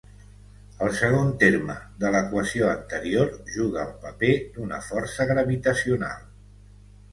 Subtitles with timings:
[0.85, 6.29] El segon terme de l'equació anterior juga el paper d'una força gravitacional.